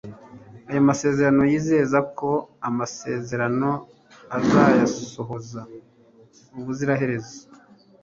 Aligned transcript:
ayo 0.69 0.81
masezerano 0.89 1.41
yizeza 1.51 1.99
ko 2.17 2.29
amasezerano 2.67 3.69
azayasohoza 4.37 5.61
ubuziraherezo 6.59 7.37